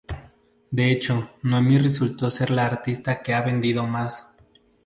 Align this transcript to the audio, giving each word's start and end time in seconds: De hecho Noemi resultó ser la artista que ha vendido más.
De 0.71 0.91
hecho 0.91 1.29
Noemi 1.43 1.77
resultó 1.77 2.31
ser 2.31 2.49
la 2.49 2.65
artista 2.65 3.21
que 3.21 3.35
ha 3.35 3.41
vendido 3.41 3.85
más. 3.85 4.33